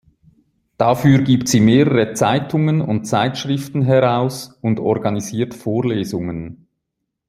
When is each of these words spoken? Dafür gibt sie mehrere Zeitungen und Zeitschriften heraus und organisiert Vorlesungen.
Dafür 0.79 1.19
gibt 1.21 1.47
sie 1.47 1.59
mehrere 1.59 2.13
Zeitungen 2.15 2.81
und 2.81 3.03
Zeitschriften 3.05 3.83
heraus 3.83 4.57
und 4.61 4.79
organisiert 4.79 5.53
Vorlesungen. 5.53 6.65